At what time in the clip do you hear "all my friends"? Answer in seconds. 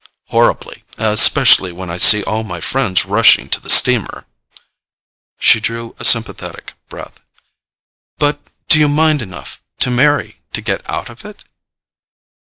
2.23-3.05